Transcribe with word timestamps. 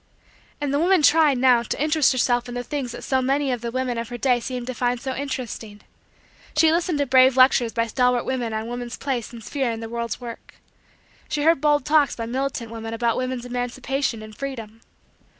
And 0.59 0.73
the 0.73 0.79
woman 0.79 1.03
tried, 1.03 1.37
now, 1.37 1.61
to 1.61 1.79
interest 1.79 2.11
herself 2.11 2.49
in 2.49 2.55
the 2.55 2.63
things 2.63 2.91
that 2.91 3.03
so 3.03 3.21
many 3.21 3.51
of 3.51 3.61
the 3.61 3.69
women 3.69 3.99
of 3.99 4.09
her 4.09 4.17
day 4.17 4.39
seemed 4.39 4.65
to 4.65 4.73
find 4.73 4.99
so 4.99 5.13
interesting. 5.13 5.81
She 6.57 6.71
listened 6.71 6.97
to 6.97 7.05
brave 7.05 7.37
lectures 7.37 7.71
by 7.71 7.85
stalwart 7.85 8.23
women 8.25 8.51
on 8.51 8.65
woman's 8.65 8.97
place 8.97 9.31
and 9.31 9.43
sphere 9.43 9.69
in 9.71 9.79
the 9.79 9.87
world's 9.89 10.19
work. 10.19 10.55
She 11.29 11.43
heard 11.43 11.61
bold 11.61 11.85
talks 11.85 12.15
by 12.15 12.25
militant 12.25 12.71
women 12.71 12.95
about 12.95 13.15
woman's 13.15 13.45
emancipation 13.45 14.23
and 14.23 14.35
freedom. 14.35 14.81